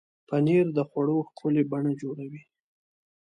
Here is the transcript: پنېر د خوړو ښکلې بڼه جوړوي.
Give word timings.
پنېر 0.27 0.65
د 0.77 0.79
خوړو 0.89 1.17
ښکلې 1.29 1.63
بڼه 1.71 1.91
جوړوي. 2.01 2.41